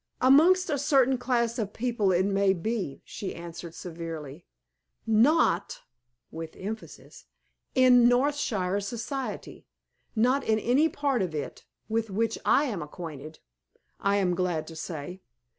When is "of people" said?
1.59-2.11